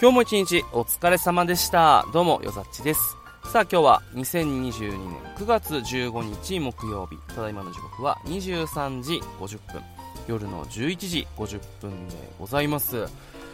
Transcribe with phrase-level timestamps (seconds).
[0.00, 2.04] 今日も一日お疲れ様でした。
[2.12, 3.16] どうもよざっちです。
[3.44, 7.16] さあ今日は2022年9月15日木曜日。
[7.32, 9.82] ただいまの時刻は23時50分。
[10.26, 13.06] 夜の11時50分でございます。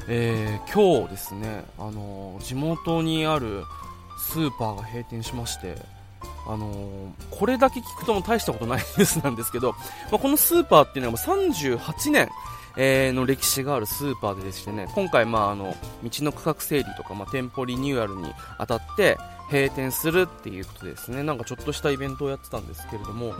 [0.08, 3.64] えー、今日ですね、あのー、地元にある
[4.18, 5.76] スーパーが閉店しまして
[6.46, 9.72] あのー、これだけ聞くとも大したことないニュースなんですけど、
[10.10, 12.30] まあ、このスーパーっていうのは38年、
[12.76, 19.18] えー、の歴史があるスーパーででしてね今回、まあ、あの道の区画整理とか、まあ、店舗リニューアルにあたって
[19.50, 21.24] 閉店するっていうことですね。
[21.24, 23.34] なんかちょっとしたイベントをやってたんですけれども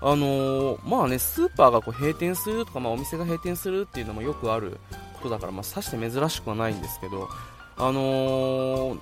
[0.00, 4.78] あのー、まあねスーパーがこう閉店するとか、まあ、お店が閉店するっていうのもよくある
[5.14, 7.28] ことだから、まあ、さして珍しくはないんですけど
[7.76, 8.98] あのー、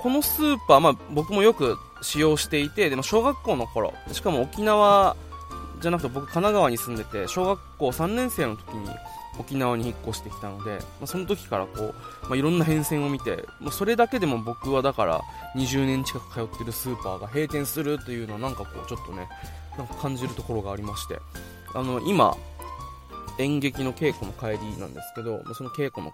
[0.00, 5.16] このスーパー、まあ、僕もよく使用していてでも小学校の頃しかも沖縄
[5.80, 8.88] じゃなくて僕神奈川に住んでて小学校3年生の時に
[9.38, 15.20] 沖縄に引っ越してきたので、まあ、その時からこう、まあ、いろんな変遷を見てもうそれだけでも僕はだから
[15.56, 19.28] 20年近く通ってるスーパーが閉店するというのはなんかこうちょっとね
[19.76, 21.18] なんか感じるところがありまして
[21.74, 22.34] あの今
[23.38, 26.12] 演劇の稽古の帰りなんですけどその稽古の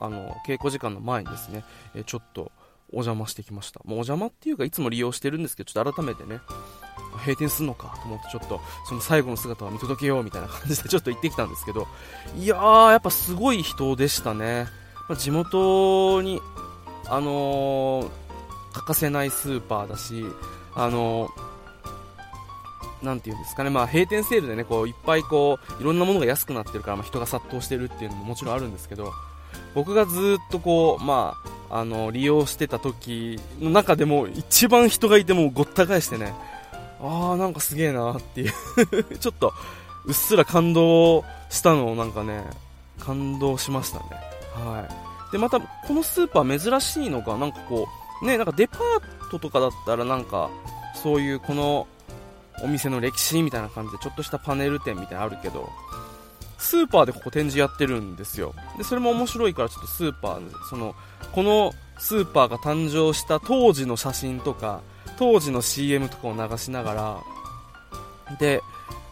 [0.00, 1.62] あの稽古時間の前にですね
[2.06, 2.50] ちょっと
[2.90, 3.80] お邪魔してきました。
[3.80, 6.40] もうお邪魔っていうかいつも利用してるんですけどちょっと改めてね
[7.16, 11.86] 閉店するのかと思ってちょっとその最後の姿を見届けようみたいな感じでちょっと行ってきたんですけど
[12.38, 14.68] いやーやっぱすごい人でしたね、
[15.08, 16.40] まあ、地元に
[17.08, 18.10] あのー、
[18.72, 20.26] 欠かせないスーパーだし
[20.74, 21.46] あのー
[23.02, 29.12] なんていうんですかね、まあ、閉店セールでね、こう、いっぱいこう、いろんなものが安くなってるから、まあ、人が殺到してるっていうのももちろんあるんですけど、
[29.74, 31.36] 僕がずっとこう、ま
[31.70, 36.34] あ、あの、利用してた時の中でも、一番人がいてもごった返してね、
[37.00, 38.52] ああ、なんかすげえなっていう
[39.18, 39.52] ちょっと、
[40.04, 42.42] うっすら感動したのをなんかね、
[43.00, 44.04] 感動しましたね。
[44.54, 44.88] は
[45.28, 45.32] い。
[45.32, 47.86] で、また、このスーパー珍しいのが、なんかこ
[48.22, 50.48] う、ね、なんかデパートとかだったらなんか、
[51.02, 51.86] そういうこの
[52.62, 55.68] お店の歴史みたいな感じでちょっとしたパネル展みたいなのあるけど
[56.58, 60.94] スーパーでここ展示やってるんですよでそれも面白いからちょっとスーパーその
[61.32, 64.80] このスーパーが誕生した当時の写真とか
[65.18, 68.62] 当時の CM とかを流しながらで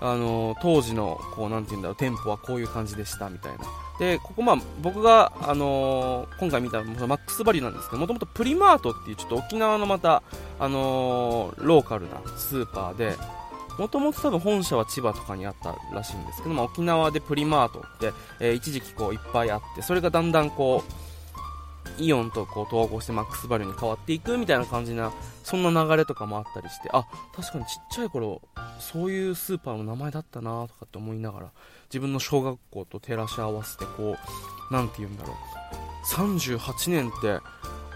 [0.00, 3.64] あの当時のこうなんて言うんだろう店舗はこういう感じでしたみたいな。
[3.98, 10.24] でここまあ僕が、あのー、今回見たマックスバリューなんですけどもともとプリマートっていうちょっと沖縄のまた、
[10.58, 13.14] あのー、ローカルなスーパーで
[13.78, 20.92] もともと多分本社は千葉とかにあったらしいんですけど、まあ、沖縄でプリマートって、えー、一時期こういっぱいあってそれがだんだんこう
[21.98, 25.12] イオンとこう統合してマックスバリューに変わっていくみたいな感じな
[25.42, 28.40] そんな流れとかもあったりしてあ確かにちっちゃい頃
[28.78, 31.46] そういうスーパーの名前だったなとかって思いながら
[31.88, 35.36] 自分の小学校と照らし合わせてこう何て言うんだろう。
[36.06, 37.38] 38年って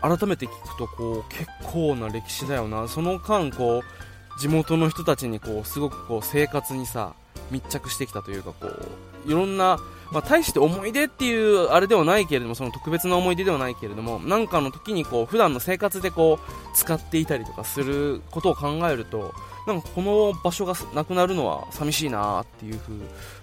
[0.01, 2.89] 改めて聞くとこう結構な歴史だよな。
[2.89, 7.15] その間こう地元の人たちにこうすごくこう生活にさ
[7.51, 9.79] 密着してきたというかこういろんな
[10.11, 19.35] まあ、大して思い出っていうあれではないけれどもその特別な思い出ではないけれどもなんかの時にこう普段の生活でこう使っていたりとかすることを考えると
[19.67, 22.95] なんかこの場所がなくなるのは寂しいなっていう風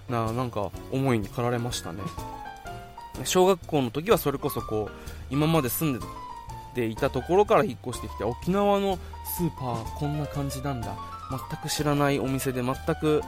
[0.08, 2.02] ななんか思いに駆られましたね。
[3.24, 4.94] 小学校の時はそれこそこう
[5.30, 6.00] 今まで住ん
[6.74, 10.94] でいたところから引っ越してきて沖縄のスーパーこんな感じなんだ。
[11.30, 13.22] 全く知らないお店で全く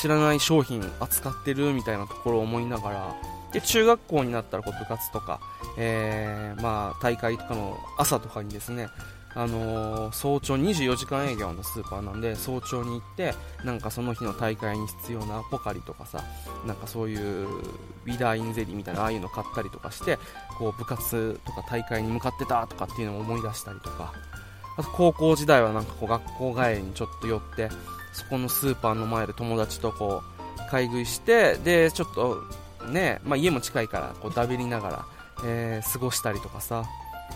[0.00, 3.14] 知らない商品扱ってるみたいなところを思いながら
[3.52, 5.40] で中学校になったらこう部活とか、
[5.76, 8.88] えー、まあ、大会とかの朝とかにですね
[9.34, 13.34] あのー、早朝24時間営業のスーパーなんで早朝に行って
[13.64, 16.22] なんかその日の大会に必要なポカリとかさ
[16.66, 17.48] なんかそういう
[18.04, 20.18] ビダーインゼリーみたいなああいうの買ったりとかして
[20.58, 24.12] こう部活とか大会に向かってたとかっていうのを思い出したりとか
[24.76, 27.68] あと高校時代はなんかこう学校帰りにちょっと寄って
[28.12, 30.22] そこのスーパーの前で友達とこ
[30.58, 32.42] う買い食いしてでちょっと
[32.88, 35.04] ね、まあ、家も近いからこうだべりながら、
[35.44, 36.84] えー、過ごしたりとかさ。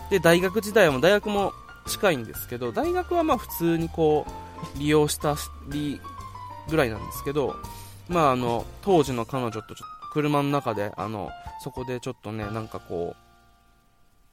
[0.09, 1.53] で大学時代も大学も
[1.87, 4.25] 近いんですけど大学はまあ普通にこ
[4.75, 5.35] う利用した
[5.69, 5.99] り
[6.69, 7.55] ぐらいなんですけど、
[8.09, 11.29] まあ、あの当時の彼女とちょっと車の中であの
[11.63, 13.26] そこでちょっとねなんかこう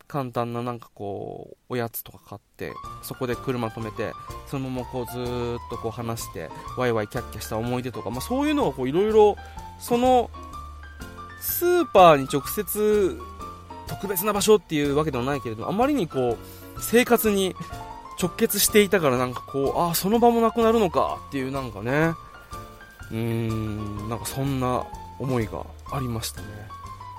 [0.06, 2.73] 簡単ななんかこうおやつとか買って
[3.03, 4.12] そこで車止めて
[4.47, 9.37] そのままこうずっとこう話してワイワイキャッキャした思い出とか、まあ、そういうのをいろいろ
[9.81, 10.31] その
[11.41, 13.19] スーパーに直接
[13.87, 16.39] 特別な場所っていうわけではないけれどあまりにこ
[16.77, 17.55] う生活に
[18.21, 22.15] 直結していたからなんかこうああその場もなくなるのかっていうなんかね。
[23.11, 24.85] うーんなんかそんな
[25.19, 26.47] 思いがありましたね。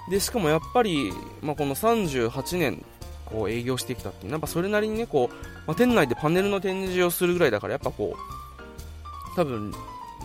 [0.09, 1.11] でしかもやっぱり、
[1.41, 2.85] まあ、この38年
[3.25, 5.35] こう営業してきたっていうやっぱそれなりにねこう、
[5.65, 9.73] まあ、店内でパネルの展示をするぐらいだからやっぱこう多分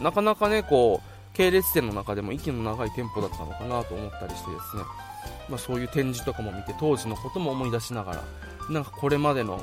[0.00, 4.82] なかなかねこう系列店の中でも息の長い店舗だったのかなと思ったりしてですね、
[5.48, 8.24] まあ、そういう展示とかも見て当時のことも思い出しながら
[8.68, 9.60] なんかこれまでの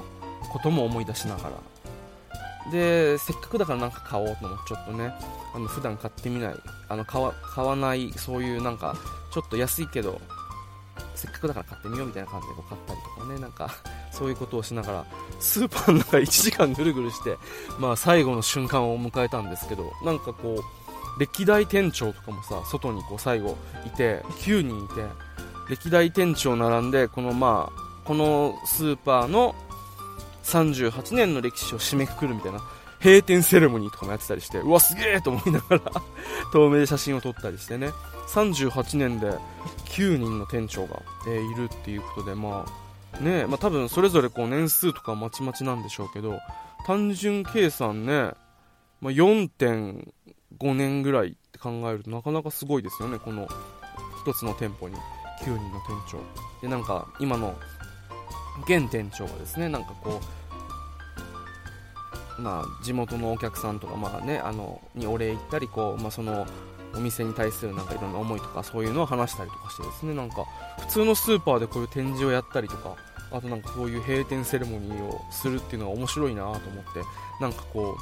[0.51, 1.51] ことも思い出しながら
[2.71, 5.13] でせっかくだからなんか買おうと思ってちょっとね。
[5.53, 6.55] あの普段買ってみない。
[6.89, 8.95] あの買わ買わないそういうなんか
[9.31, 10.21] ちょっと安いけど
[11.15, 13.39] せっかくだから買ってみようみたいな感じでこう買ったりとかね。
[13.39, 13.69] なんか
[14.11, 15.05] そういうことをしながら
[15.39, 17.37] スーパーの中1時間ぐるぐるして、
[17.79, 25.03] まあ、最後の瞬間を迎えたんですけどなんかこう歴代店長とかもさ外にこう最後いて9人いて
[25.69, 29.55] 歴代店長並んでこのまあこのスーパーの
[30.47, 32.61] 38年の歴史を締めくくるみたいな
[33.03, 35.81] 閉店セレモニーとかもやってたりしてうわすげえと思いながら
[36.51, 37.91] 透明で写真を撮ったりしてね。
[38.29, 39.31] 38年で
[39.85, 42.87] 9人の店長が、えー、いるっていうことでまあ
[43.23, 46.39] ねまあ、多分それぞれこう年数とかまちまちなんでしょうけど
[46.85, 48.33] 単純計算ね、
[49.01, 53.47] まあ、4.5年ぐらいって考えるとなかなかすごいですよねこの
[54.25, 54.95] 1つの店舗に。
[55.41, 56.19] 9人の店長。
[56.61, 57.55] でなんか今の
[58.63, 60.21] 現店長がですねなんかこ
[62.39, 66.45] うまあ地元のお客さんとかまあねあのにお礼言ったりこうまあその
[66.95, 70.45] お店に対するなんかいろんな思いとかそういうのを話したりとかしてですねなんか
[70.79, 72.95] 普通のスーパーでこういう展示をやったりとか
[73.31, 76.69] あとなんかそういう閉店セレモニーをするっていうのが面白いなと思って
[77.41, 77.97] なんかこ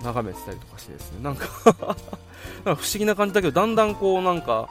[0.00, 1.46] う眺めてたりとかしてですね なんか
[2.64, 4.68] 不思議な感じだけどだんだんこうなんか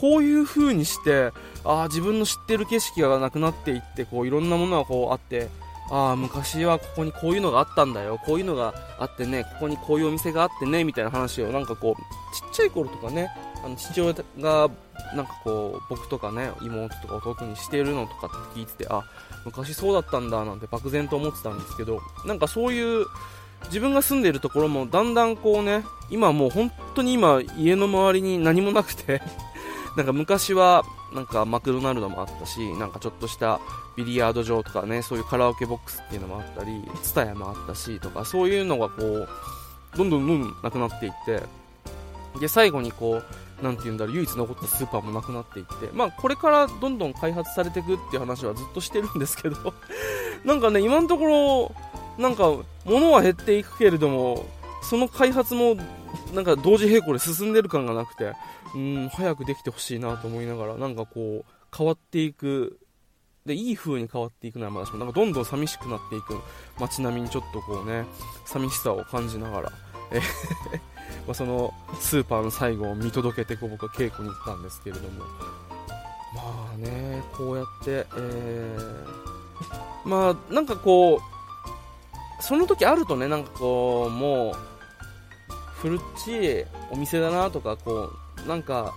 [0.00, 1.32] こういう風にして
[1.64, 5.48] あ自分の知ってる景色がなくなっていってこういろんなものがこうあって
[5.90, 13.30] ああ昔はここにこういうのがあったんだよこういうのがあってねここにこういうお店があってねみたいな話をなんかこうちっちゃい頃とかね
[13.64, 14.70] あの父親が
[15.14, 19.02] なんかこう僕とかね妹とか弟にしてるのとかって聞いててあ
[19.44, 23.06] 昔そうだったんだなんて漠然と思ってたんですけどなんかそういう
[23.66, 29.22] 自分が住んでいるところもだんだんこうね今もう本当に今家の周りに何もなくて
[29.98, 33.58] なんか昔はなんかマクドナルドもあったしなんかちょっとした
[33.96, 39.28] ビリヤード場とかねそういうカラオケボックスっていうのもあったりツタヤもあったしとかそういうのがこう
[39.96, 41.42] どんどんどんどんなくなっていって
[42.38, 43.20] で最後にこ
[43.60, 49.74] うなて言うんだろう唯一残ったスーパーもなくなっていってまあこれからどんどん開発されていくっていう話はずっとしてるんですけど
[50.46, 51.74] なんかね今のところ
[52.22, 52.52] なんか
[52.84, 54.46] 物は減っていくけれども
[54.80, 55.76] その開発も
[56.34, 58.32] なんか同時並行で進んでる感がなくて
[58.74, 62.78] うん早くできてほしいなと思いながらなんかこう変わっていく。
[63.46, 66.38] でいい風に変わっていくのはまだしもなんかどんどん寂しくなっていく。
[66.78, 68.04] 街並みにちょっとこうね
[68.44, 69.72] 寂しさを感じながら、
[70.10, 70.20] え
[71.26, 75.24] まそのスーパーの最後を見届けてこう僕は稽古に行ったんですけれども。
[76.34, 84.77] まあねこうやって、えー、まあなんかこうその時あるとねなんかこうもう
[85.80, 88.10] 古っちいお店だなとかこ
[88.44, 88.94] うなんか、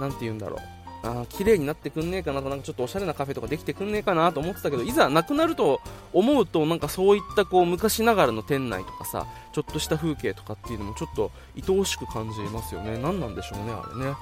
[0.00, 0.78] なんて言うんだろう。
[1.02, 5.80] あ綺麗になってくんねえかなとなんかちょっとおしゃれなカフェとかできてくんねえかなと思ってたけどいざなくなると
[6.12, 14.16] 思うとなんかそういったこう昔ながらの店内とかさちょっとした風景とかっていうのもちょっと愛おしく感じますよね何なんでしょうねあれね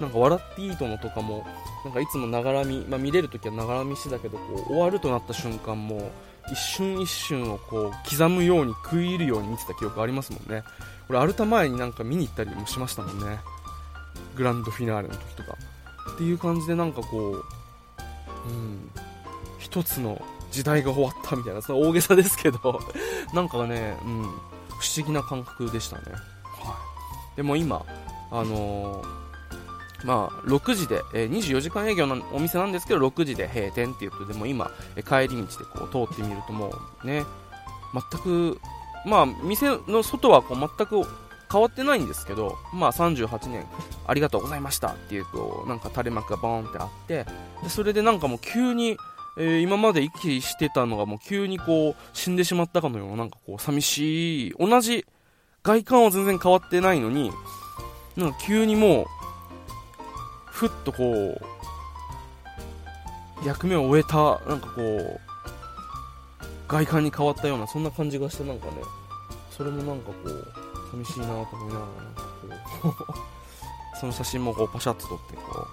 [0.00, 1.46] なんか笑っていいとのとかも
[1.84, 6.10] なんかいつもながらみ、まあ、見れるときはながら見しだけどこう終わるとなった瞬間も
[6.50, 10.62] 一瞬一瞬をこう刻むように食い入るように見てた記憶ありますもんね。
[11.08, 13.38] 俺アルタ前になんか見に行ったりもしましたもんね。
[14.36, 15.56] グランドフィナーレの時とか。
[16.14, 17.34] っていう感じでなんかこう
[18.48, 18.90] うん
[19.58, 20.20] 一つの
[20.50, 22.80] 時代が終わったみたいなその大げさですけど。
[23.32, 24.28] なんかね、うん、不
[24.96, 26.02] 思議な感覚でしたね、
[26.44, 26.78] は
[27.34, 27.84] い、でも今
[28.30, 29.23] あのー、
[30.04, 37.24] まあ、6時で、えー、24時間営業のお店なんですけど6時で閉店っていうことでも今、えー、帰り道でこう通ってみるともうね
[37.92, 38.60] 全く
[39.04, 41.02] まあ、店の外はこう全く
[41.52, 43.66] 変わってないんですけど、まあ、38年
[44.06, 47.26] ありがとうございましたっていうこうなんか垂れ幕がボーンってあって
[47.62, 48.96] でそれでなんかもう急に、
[49.38, 54.54] えー、今まで息してたのがもう急にこう死んでしまったかのようななんかこう寂しい。
[54.58, 55.06] 同じ
[55.62, 57.30] 外観は全然変わってないのに
[58.16, 59.06] なんか急にもう
[60.54, 61.40] ふっとこ
[63.42, 65.20] う役目を終えたなんかこう
[66.68, 68.72] 外観に変わったようなそんな感じがしてなんかね
[69.50, 70.52] それもなんかこう
[70.92, 71.86] 寂しいなと思いながら
[72.80, 75.66] こう その写真もこうパシャッと撮ってこ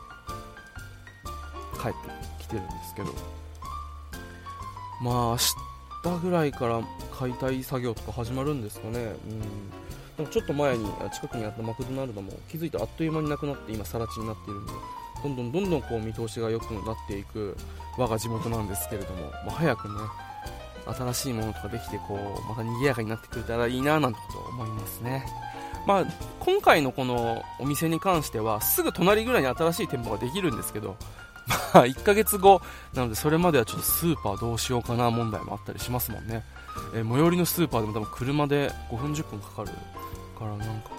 [1.75, 1.97] う帰って
[2.43, 3.13] きてるんですけど。
[5.01, 5.37] まあ明
[6.17, 6.81] 日ぐらいから
[7.17, 8.99] 解体作業とか始まるんですかね。
[8.99, 9.80] うん。
[10.17, 14.73] でもちょっと前に近くにあったマクドナルドも気づいてあっという間になくなって今更地になっているので
[15.23, 17.55] どんどんどんどんこう見通しが良くなっていく
[17.97, 19.93] 我が地元なんですけれども、まあ、早くね
[20.85, 25.25] 新しいものとかできてこうまた賑やかになってくれたらいいななんてこと思いますね。
[25.85, 26.05] まあ、
[26.39, 30.95] 今回のこのお店に関してはすぐ隣ぐらいに新しい店舗ができるんですけど、
[31.73, 32.61] まあ、1ヶ月後
[32.93, 36.43] なのでそれまではちょっとスーパーどうしようかな問題もあったりしますもんね、
[36.93, 39.71] えー、最寄りのスーパーでも多分車で5分10分かかる
[40.41, 40.95] からなんかこ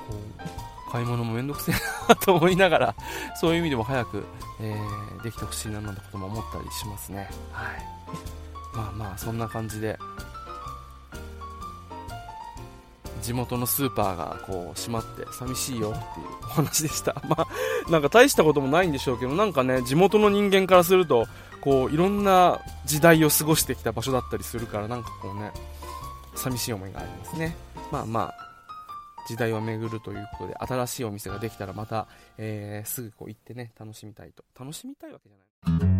[0.88, 1.74] う買い物もめんどくせえ
[2.08, 2.94] なと思いながら
[3.40, 4.24] そういう意味でも早く、
[4.60, 7.84] えー、できてほしいななんてことも思ったりしますねはい
[8.74, 9.98] まあまあそんな感じで
[13.22, 17.14] 地元のスーパーがこう閉まって寂しいよっていう お話でした。
[17.28, 21.26] まあ、なんか大したこともないんでしょうけど、なんかね、地元の人間からすると、
[21.60, 25.52] こう、いろんな時代を過ごしてきた場所だったりするから、なんかこうね、
[26.34, 27.56] 寂しい思いがありますね。
[27.92, 28.51] まあまあ、
[29.26, 34.44] 時代を巡るということで、新しいお店ができたらまた、えー、すぐこう行ってね、楽しみたいと。
[34.58, 35.91] 楽しみたいわけじゃない。